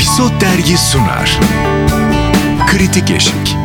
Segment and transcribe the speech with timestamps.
[0.00, 1.40] Episod Dergi sunar.
[2.66, 3.56] Kritik Eşik.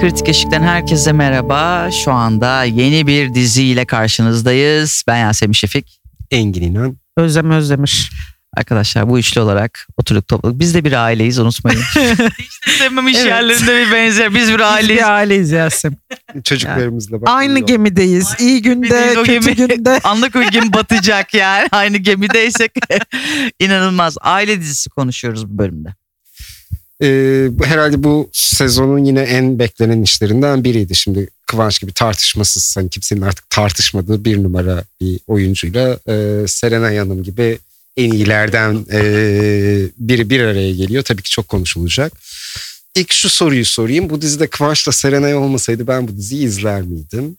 [0.00, 1.90] Kritik Eşik'ten herkese merhaba.
[1.90, 5.04] Şu anda yeni bir diziyle karşınızdayız.
[5.06, 6.00] Ben Yasemin Şefik.
[6.30, 6.98] Engin İnan.
[7.16, 8.10] Özlem Özdemiş.
[8.56, 10.58] Arkadaşlar bu üçlü olarak oturduk topladık.
[10.58, 11.80] Biz de bir aileyiz unutmayın.
[12.38, 13.26] Hiç de sevmem iş Evet.
[13.26, 14.34] yerlerinde bir benzer.
[14.34, 14.98] Biz bir Biz aileyiz.
[15.00, 15.98] bir aileyiz Yasemin.
[16.44, 17.28] Çocuklarımızla bak.
[17.30, 18.28] Aynı gemideyiz.
[18.38, 20.00] İyi günde, o kötü gemi- günde.
[20.04, 21.68] Anlık o gemi batacak yani.
[21.72, 22.72] Aynı gemideysek
[23.60, 24.16] inanılmaz.
[24.20, 25.94] Aile dizisi konuşuyoruz bu bölümde.
[27.02, 30.94] Ee, bu- herhalde bu sezonun yine en beklenen işlerinden biriydi.
[30.94, 37.22] Şimdi Kıvanç gibi tartışmasız hani kimsenin artık tartışmadığı bir numara bir oyuncuyla e, Serenay Hanım
[37.22, 37.58] gibi
[37.96, 39.00] en iyilerden e,
[39.98, 41.02] biri bir araya geliyor.
[41.02, 42.12] Tabii ki çok konuşulacak.
[42.96, 44.10] İlk şu soruyu sorayım.
[44.10, 47.36] Bu dizide Kıvanç'la Serenay olmasaydı ben bu diziyi izler miydim?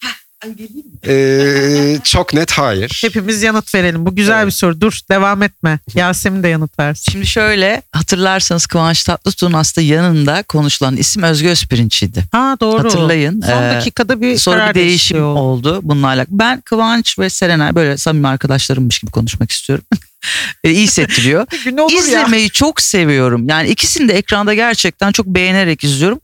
[1.07, 3.01] Ee, çok net hayır.
[3.03, 4.05] Hepimiz yanıt verelim.
[4.05, 4.45] Bu güzel Evet.
[4.47, 4.81] bir soru.
[4.81, 5.79] Dur devam etme.
[5.95, 7.11] Yasemin de yanıt versin.
[7.11, 12.23] Şimdi şöyle hatırlarsanız Kıvanç Tatlıtuğ'un aslında yanında konuşulan isim Özge Özpirinç'iydi.
[12.31, 12.83] Ha doğru.
[12.83, 13.41] Hatırlayın.
[13.41, 16.39] Son Ee, dakikada bir Sonra karar bir değişim oldu bununla alakalı.
[16.39, 19.85] Ben Kıvanç ve Serenay böyle samimi arkadaşlarımmış gibi konuşmak istiyorum.
[20.63, 21.47] E, İyi hissettiriyor.
[21.79, 21.99] Olur ya.
[21.99, 23.49] İzlemeyi çok seviyorum.
[23.49, 26.19] Yani ikisini de ekranda gerçekten çok beğenerek izliyorum.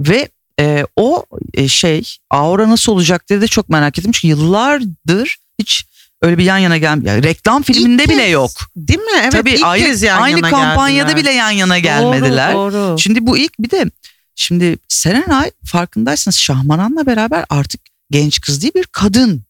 [0.00, 0.28] Ve
[0.60, 4.12] e, o e, şey aura nasıl olacak diye de çok merak ettim.
[4.12, 5.86] Çünkü yıllardır hiç
[6.22, 7.14] öyle bir yan yana gelmiyor.
[7.14, 8.50] Yani reklam filminde İlk bile kez, yok.
[8.76, 9.20] Değil mi?
[9.22, 11.24] Evet Tabii ilk aynı, kez yan aynı yana kampanyada geldiler.
[11.24, 12.54] bile yan yana gelmediler.
[12.54, 12.98] Doğru, doğru.
[12.98, 13.90] Şimdi bu ilk bir de
[14.34, 19.43] şimdi Serenay farkındaysanız Şahmaran'la beraber artık genç kız değil bir kadın.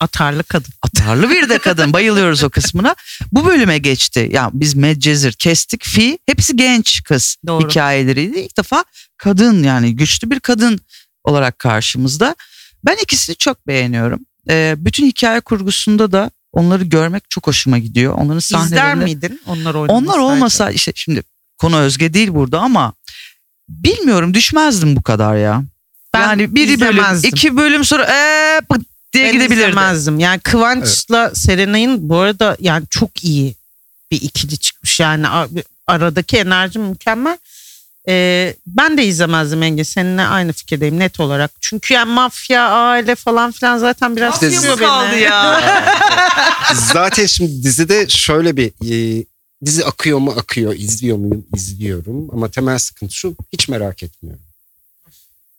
[0.00, 0.72] Atarlı kadın.
[0.82, 1.92] Atarlı bir de kadın.
[1.92, 2.94] Bayılıyoruz o kısmına.
[3.32, 4.28] Bu bölüme geçti.
[4.32, 5.84] Yani biz Medcezir kestik.
[5.84, 7.68] Fi hepsi genç kız Doğru.
[7.68, 8.38] hikayeleriydi.
[8.38, 8.84] İlk defa
[9.16, 10.80] kadın yani güçlü bir kadın
[11.24, 12.36] olarak karşımızda.
[12.84, 14.20] Ben ikisini çok beğeniyorum.
[14.48, 18.14] Ee, bütün hikaye kurgusunda da onları görmek çok hoşuma gidiyor.
[18.14, 19.92] Onların İzler sahnelerinde miydin onlar oynamasaydı?
[19.92, 21.22] onlar olmasa işte şimdi
[21.58, 22.92] konu Özge değil burada ama
[23.68, 25.64] bilmiyorum düşmezdim bu kadar ya.
[26.14, 28.89] Ben yani biri bölüm, iki bölüm sonra ee, pıt
[29.68, 30.18] izlemezdim.
[30.18, 33.54] Yani Kıvanç'la Serenay'ın bu arada yani çok iyi
[34.10, 35.00] bir ikili çıkmış.
[35.00, 35.26] Yani
[35.86, 37.38] aradaki enerji mükemmel.
[38.08, 39.82] Ee, ben de izlemezdim Engin.
[39.82, 41.50] Seninle aynı fikirdeyim net olarak.
[41.60, 45.20] Çünkü yani mafya, aile falan filan zaten biraz Mafya mı kaldı beni.
[45.20, 45.60] ya?
[46.92, 49.24] Zaten şimdi dizide şöyle bir e,
[49.64, 54.42] dizi akıyor mu akıyor, izliyor muyum izliyorum ama temel sıkıntı şu hiç merak etmiyorum.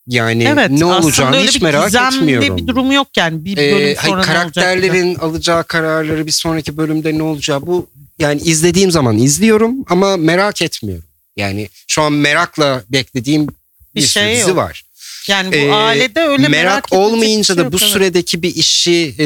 [0.08, 2.58] Yani Evet, ne olacağını hiç merak etmiyorum.
[2.58, 3.46] bir durum yok yani.
[3.46, 4.34] Bir Ee, bölüm hayır, sonra ne olacak gibi.
[4.34, 7.88] karakterlerin alacağı kararları bir sonraki bölümde ne olacağı bu
[8.20, 11.06] yani izlediğim zaman izliyorum ama merak etmiyorum.
[11.38, 13.54] Yani şu an merakla beklediğim bir,
[13.96, 14.58] Bir şey dizi yok.
[14.58, 14.84] var.
[15.28, 17.90] Yani bu Ee, ailede öyle merak, merak olmayınca şey da yok, bu evet.
[17.92, 19.26] süredeki bir işi e,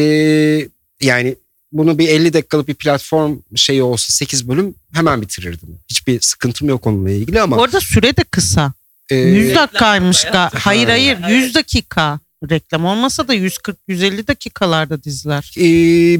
[1.02, 1.36] yani
[1.72, 5.69] bunu bir 50 dakikalık bir platform şeyi olsa 8 bölüm hemen bitirirdim.
[5.90, 8.74] Hiçbir sıkıntım yok onunla ilgili ama Bu arada süre de kısa.
[9.10, 10.24] E, 100 dakikaymış.
[10.26, 10.92] ga- Hayır Ha.
[10.92, 12.20] hayır 100 dakika.
[12.50, 15.54] Reklam olmasa da 140-150 dakikalarda diziler.
[15.58, 15.64] e,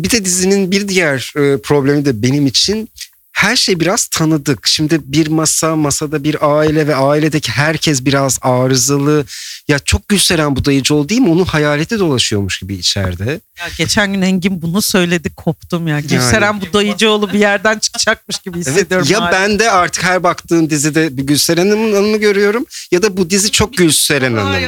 [0.04, 2.90] bir de dizinin bir diğer e, problemi de benim için
[3.36, 4.68] her şey biraz tanıdık.
[4.68, 9.26] Şimdi bir masa, masada bir aile ve ailedeki herkes biraz arızalı.
[9.68, 11.30] Ya çok Gülseren Budayıcıoğlu değil mi?
[11.30, 13.26] Onun hayaleti dolaşıyormuş gibi içeride.
[13.60, 16.00] Ya geçen gün Engin bunu söyledi koptum ya.
[16.00, 19.08] Gülseren Budayıcıoğlu bir yerden çıkacakmış gibi Evet hissediyorum.
[19.10, 19.32] ya hala.
[19.32, 23.78] ben de artık her baktığım dizide bir Gülseren Hanım'ı görüyorum ya da bu dizi çok
[23.78, 24.62] Gülseren Hanım.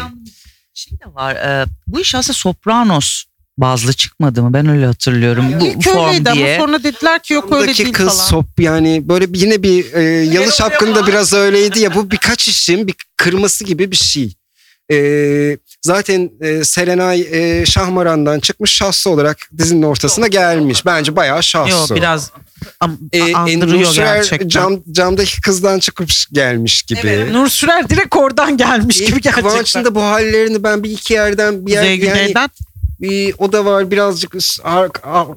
[0.74, 1.36] Şey de var.
[1.36, 3.24] e, bu iş aslında Sopranos
[3.57, 4.53] bazlı çıkmadı mı?
[4.53, 5.45] Ben öyle hatırlıyorum.
[5.59, 6.56] Bu İlk form öyleydi diye.
[6.57, 8.25] ama sonra dediler ki yok öyle değil kız falan.
[8.25, 12.88] sop yani böyle bir- yine bir e, yanlış hakkında biraz öyleydi ya bu birkaç işin
[12.88, 14.34] bir kırması gibi bir şey.
[14.91, 20.85] E, zaten e, Serenay e, Şahmaran'dan çıkmış şahsı olarak dizinin ortasına gelmiş.
[20.85, 21.72] Bence bayağı şahsı.
[21.72, 22.31] Yok biraz
[22.81, 24.47] am- E, e, andırıyor gerçekten.
[24.47, 27.28] cam, camdaki kızdan çıkmış gelmiş gibi.
[27.34, 29.85] Nur Sürer direkt oradan gelmiş gibi İlk Kıvanç'ın gerçekten.
[29.85, 32.50] da bu hallerini ben bir iki yerden bir yer, Kuzey yani, Güney'den
[33.02, 34.35] bir, o da var birazcık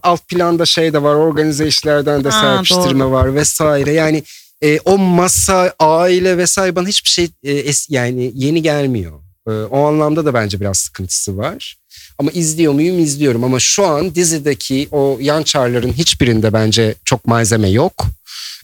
[0.03, 3.11] alt planda şey de var organize işlerden de Ha, serpiştirme doğru.
[3.13, 4.23] var vesaire yani
[4.63, 9.13] e, o masa aile vesaire bana hiçbir şey e, es- yani yeni gelmiyor.
[9.49, 11.77] E, o anlamda da bence biraz sıkıntısı var.
[12.19, 17.71] Ama izliyor muyum izliyorum ama şu an dizideki o yan çarların hiçbirinde bence çok malzeme
[17.71, 18.07] yok.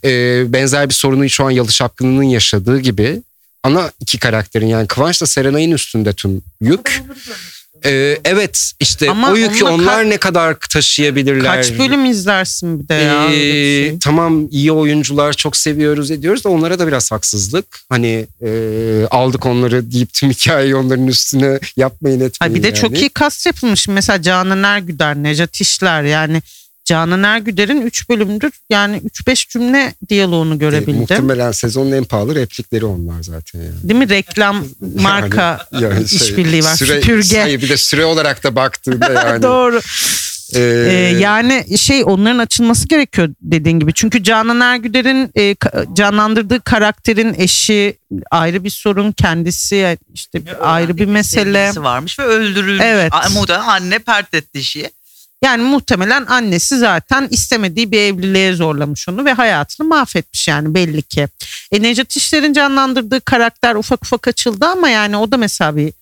[0.04, 3.22] E, benzer bir sorunu şu an Yalış Hakkı'nın yaşadığı gibi
[3.62, 7.02] ana iki karakterin yani Kıvanç'la Serenay'ın üstünde tüm yük.
[7.86, 11.56] Ee, evet işte Ama o yükü onunla onlar ne kadar taşıyabilirler.
[11.56, 13.26] kaç bölüm izlersin bir de ya.
[13.26, 13.98] Ee, şey.
[13.98, 17.66] Tamam iyi oyuncular çok seviyoruz ediyoruz da onlara da biraz haksızlık.
[17.88, 18.50] Hani e,
[19.10, 22.76] aldık onları deyip tüm hikayeyi onların üstüne yapmayın etmeyin Ay bir de yani.
[22.76, 23.88] çok iyi kast yapılmış.
[23.88, 26.42] Mesela Canan Ergüder, Nejat İşler yani
[26.86, 30.94] Canan Ergüder'in 3 bölümdür yani 3-5 cümle diyaloğunu E, görebildim.
[30.96, 33.74] muhtemelen sezonun en pahalı replikleri onlar zaten yani.
[33.82, 34.08] Değil mi?
[34.08, 34.64] Reklam,
[35.00, 36.74] marka Yani- yani şey, işbirliği var.
[36.76, 37.40] Süre, Süpürge.
[37.40, 39.42] Hayır bir de süre olarak da baktığında yani.
[39.42, 39.80] Doğru.
[40.54, 43.92] e, Ee, yani şey onların açılması gerekiyor dediğin gibi.
[43.94, 45.56] Çünkü Canan Ergüder'in e,
[45.94, 47.96] canlandırdığı karakterin eşi
[48.30, 49.12] ayrı bir sorun.
[49.12, 51.70] Kendisi işte ayrı bir mesele.
[51.76, 52.82] Varmış ve öldürülmüş.
[52.84, 53.12] Evet.
[53.26, 54.90] Ama o da anne pert etti işi.
[55.44, 61.28] Yani muhtemelen annesi zaten istemediği bir evliliğe zorlamış onu ve hayatını mahvetmiş yani belli ki.
[61.72, 65.92] E, Necdet İşler'in canlandırdığı karakter ufak ufak açıldı ama yani o da mesela bir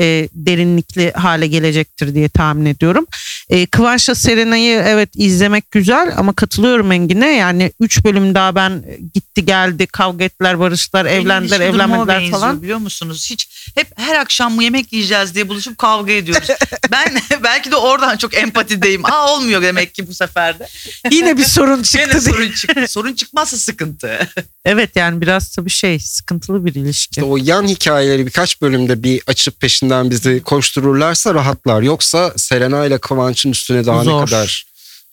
[0.00, 3.06] e, derinlikli hale gelecektir diye tahmin ediyorum.
[3.52, 7.30] E, Kıvanç'la Serenay'ı evet izlemek güzel ama katılıyorum Engin'e.
[7.30, 12.20] Yani 3 bölüm daha ben e, gitti geldi kavga ettiler barıştılar evlendiler Benim durumuma evlenmediler
[12.20, 12.62] benziyor, falan.
[12.62, 13.26] Biliyor musunuz?
[13.30, 16.48] Hiç hep her akşam mı yemek yiyeceğiz diye buluşup kavga ediyoruz.
[16.92, 19.06] ben belki de oradan çok empatideyim.
[19.06, 20.68] Aa olmuyor demek ki bu sefer de.
[21.10, 22.10] Yine bir sorun Gene çıktı.
[22.10, 22.20] diye.
[22.20, 22.88] sorun çıktı.
[22.88, 24.28] Sorun çıkmazsa sıkıntı.
[24.64, 27.10] Evet yani biraz tabii şey sıkıntılı bir ilişki.
[27.10, 31.82] İşte o yan hikayeleri birkaç bölümde bir açıp peşinden bizi koştururlarsa rahatlar.
[31.82, 32.98] Yoksa Selena ile
[33.42, 34.20] Kıvanç'ın üstüne daha Zor.
[34.20, 34.66] ne kadar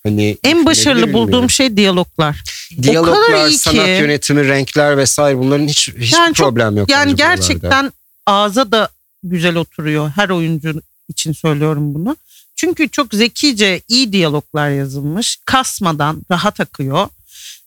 [0.03, 1.49] hani En başarılı bulduğum bilmiyorum.
[1.49, 2.43] şey diyaloglar.
[2.81, 6.89] diyaloglar, kadar iyi ki- sanat yönetimi, renkler vesaire bunların hiç hiç Yani çok- problem yok.
[6.89, 7.35] Yani bence buralarda.
[7.35, 7.91] gerçekten
[8.27, 8.89] ağza da
[9.23, 10.09] güzel oturuyor.
[10.15, 12.17] Her oyuncu için söylüyorum bunu.
[12.55, 15.37] Çünkü çok zekice iyi diyaloglar yazılmış.
[15.45, 17.07] Kasmadan rahat akıyor.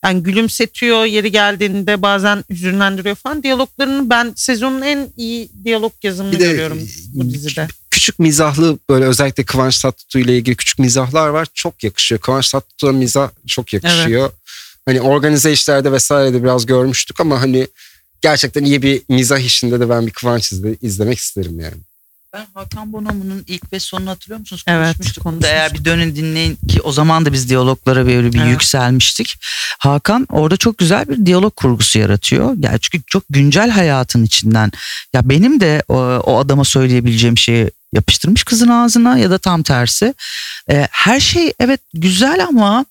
[0.04, 3.42] Yani gülümsetiyor yeri geldiğinde bazen hüzünlendiriyor falan.
[3.42, 7.68] Diyaloglarını ben sezonun en iyi diyalog yazımını Bir de, görüyorum bu dizide.
[8.02, 11.48] Küçük mizahlı böyle özellikle Kıvanç Tatlıtuğ ile ilgili küçük mizahlar var.
[11.54, 12.20] Çok yakışıyor.
[12.20, 14.30] Kıvanç Tatlıtuğ'a mizah çok yakışıyor.
[14.86, 17.66] Hani organize işlerde vesairede biraz görmüştük ama hani
[18.22, 21.76] gerçekten iyi bir mizah işinde de ben bir Kıvanç izle, izlemek isterim yani.
[22.32, 24.64] Ben Hakan Bonomo'nun ilk ve sonunu hatırlıyor musunuz?
[24.66, 25.24] Evet, Konuşmuştuk.
[25.24, 25.52] konuşmuştuk.
[25.54, 28.50] Eğer bir dönün dinleyin ki o zaman da biz diyaloglara böyle bir Evet.
[28.50, 29.38] yükselmiştik.
[29.78, 32.54] Hakan orada çok güzel bir diyalog kurgusu yaratıyor.
[32.60, 34.70] Yani çünkü çok güncel hayatın içinden.
[35.14, 40.14] Ya benim de o, o adama söyleyebileceğim şeyi yapıştırmış kızın ağzına ya da tam tersi.
[40.70, 42.84] Ee, her şey evet güzel ama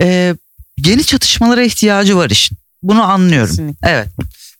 [0.00, 0.34] e,
[0.78, 2.58] yeni çatışmalara ihtiyacı var işin.
[2.82, 3.50] Bunu anlıyorum.
[3.50, 3.88] Kesinlikle.
[3.88, 4.08] Evet.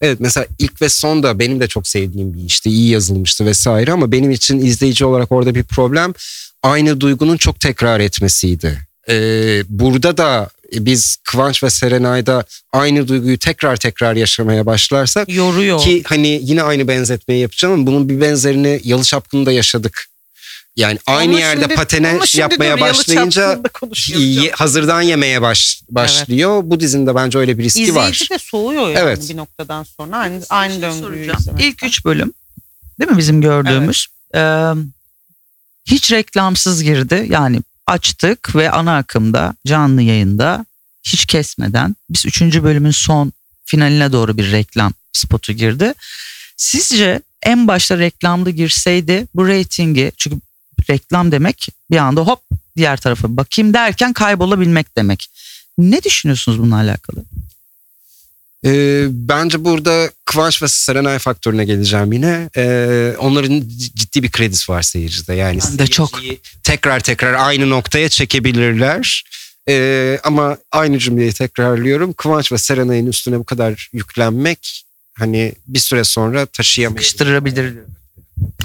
[0.00, 2.70] Evet mesela ilk ve son da benim de çok sevdiğim bir işti.
[2.70, 6.14] iyi yazılmıştı vesaire ama benim için izleyici olarak orada bir problem
[6.62, 8.78] aynı duygunun çok tekrar etmesiydi.
[9.08, 15.80] Ee, burada da biz Kıvanç ve Serenay'da aynı duyguyu tekrar tekrar yaşamaya başlarsak Yoruyor.
[15.80, 20.06] ki hani yine aynı benzetmeyi yapacağım ama bunun bir benzerini Yalı Çapkını'nda yaşadık.
[20.76, 23.60] Yani aynı Ama yerde şimdi- patene yapmaya başlayınca
[24.16, 26.60] ye- hazırdan yemeye baş, başlıyor.
[26.64, 28.28] Bu dizinde bence öyle bir riski İzleyici var.
[28.30, 29.28] de soğuyor yani Evet.
[29.28, 30.16] bir noktadan sonra.
[30.16, 31.32] Aynı, aynı Bir şey döngüyü.
[31.58, 32.32] İlk üç bölüm
[33.00, 34.06] değil mi bizim gördüğümüz?
[34.34, 34.40] Ee,
[35.86, 37.26] hiç reklamsız girdi.
[37.30, 40.66] Yani açtık ve ana akımda canlı yayında
[41.02, 43.32] hiç kesmeden biz üçüncü bölümün son
[43.64, 45.94] finaline doğru bir reklam spotu girdi.
[46.56, 50.36] Sizce en başta reklamlı girseydi bu reytingi çünkü
[50.90, 52.40] reklam demek bir anda hop
[52.76, 55.30] diğer tarafa bakayım derken kaybolabilmek demek.
[55.78, 57.24] Ne düşünüyorsunuz bununla alakalı?
[58.66, 62.50] Ee, bence burada Kıvanç ve Serenay faktörüne geleceğim yine.
[62.56, 63.60] Ee, onların
[63.94, 65.34] ciddi bir kredisi var seyircide.
[65.34, 66.20] Yani Ben de çok.
[66.62, 69.24] tekrar tekrar aynı noktaya çekebilirler.
[69.68, 72.12] Ee, ama aynı cümleyi tekrarlıyorum.
[72.12, 77.06] Kıvanç ve Serenay'ın üstüne bu kadar yüklenmek hani bir süre sonra taşıyamayız.
[77.06, 77.74] Sıkıştırabilir.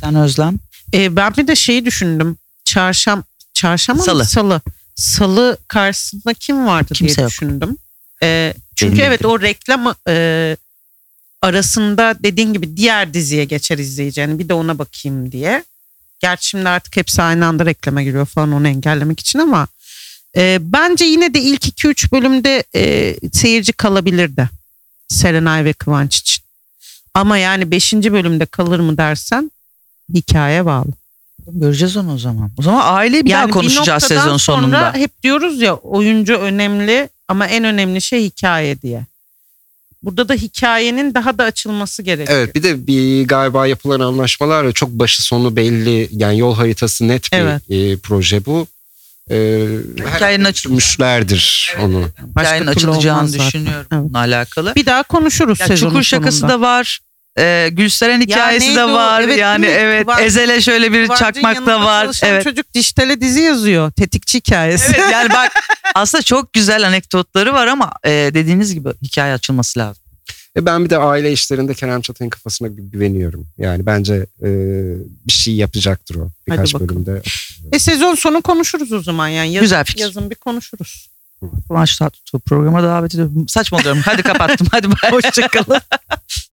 [0.02, 0.60] Sen Özlem?
[0.94, 2.38] Ee, ben bir de şeyi düşündüm.
[2.66, 4.18] Çarşam, çarşamba Salı.
[4.18, 4.26] mı?
[4.26, 4.62] Salı.
[4.96, 7.32] Salı karşısında kim vardı Kimse diye yok.
[7.32, 7.78] düşündüm.
[8.24, 9.28] Ee, çünkü Benim evet de.
[9.28, 10.58] o reklam e,
[11.42, 14.22] arasında dediğin gibi diğer diziye geçer izleyici.
[14.22, 15.64] Yani bir de ona bakayım diye.
[16.20, 19.68] Gerçi şimdi artık hepsi aynı anda reklama giriyor falan onu engellemek için ama
[20.38, 24.50] e, bence yine de ilk 2-3 bölümde e, seyirci kalabilirdi.
[25.08, 26.44] Serenay ve Kıvanç için.
[27.14, 27.94] Ama yani 5.
[27.94, 29.52] bölümde kalır mı dersen
[30.14, 30.88] hikaye bağlı.
[31.48, 32.52] Göreceğiz onu o zaman.
[32.58, 34.94] O zaman aileyi bir daha bir konuşacağız noktadan sezon sonra sonunda.
[34.94, 39.06] hep diyoruz ya oyuncu önemli ama en önemli şey hikaye diye.
[40.04, 42.38] Burada da hikayenin daha da açılması gerekiyor.
[42.40, 47.32] Evet bir de bir galiba yapılan anlaşmalarla çok başı sonu belli yani yol haritası net
[47.32, 47.62] bir Evet.
[47.70, 48.68] e, proje bu.
[49.32, 52.02] Ee, Hikayenin açılacağını- düşünmüşlerdir onu.
[52.22, 54.04] Başka Hikayenin açılacağını düşünüyorum Evet.
[54.04, 54.76] bununla alakalı.
[54.76, 56.54] Bir daha konuşuruz Ya sezonun Çukur şakası sonunda.
[56.54, 57.00] da var.
[57.40, 58.94] Ee, Gülseren hikayesi neydi de o?
[58.94, 59.22] var.
[59.22, 59.80] Evet, yani değil mi?
[59.82, 62.04] evet Kıvanç- Ezel'e şöyle bir Kıvanç'ın çakmak da var.
[62.04, 62.44] çalışan Evet.
[62.44, 63.92] çocuk dijitale dizi yazıyor.
[63.92, 64.94] Tetikçi hikayesi.
[64.98, 65.52] Evet yani bak
[65.96, 70.04] aslında çok güzel anekdotları var ama e, dediğiniz gibi hikaye açılması lazım.
[70.58, 73.48] E ben bir de aile işlerinde Kerem Çatay'ın kafasına gü- güveniyorum.
[73.58, 74.48] Yani bence e,
[75.28, 76.90] bir şey yapacaktır o birkaç bakalım.
[77.06, 77.22] bölümde.
[77.72, 79.48] E sezon sonu konuşuruz o zaman yani.
[79.48, 80.02] Yazın, Güzel fikir.
[80.02, 81.10] Yazın bir konuşuruz.
[81.68, 83.46] Kıvanç Tatlıtuğ programa davet ediyorum.
[83.48, 84.02] Saçmalıyorum.
[84.06, 84.68] Hadi kapattım.
[84.72, 85.12] Hadi bay.
[85.12, 85.82] Hoşçakalın.